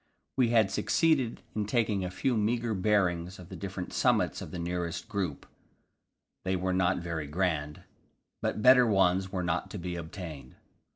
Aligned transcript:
We 0.35 0.49
had 0.49 0.71
succeeded 0.71 1.43
in 1.53 1.67
taking 1.67 2.03
a 2.03 2.09
few 2.09 2.35
meagre 2.35 2.73
bearings 2.73 3.37
of 3.37 3.49
the 3.49 3.55
different 3.55 3.93
summits 3.93 4.41
of 4.41 4.49
the 4.49 4.57
nearest 4.57 5.07
group; 5.07 5.45
they 6.43 6.55
were 6.55 6.73
not 6.73 6.97
very 6.97 7.27
grand, 7.27 7.83
but 8.41 8.63
better 8.63 8.87
ones 8.87 9.31
were 9.31 9.43
not 9.43 9.69
to 9.69 9.77
be 9.77 9.95
obtained. 9.95 10.55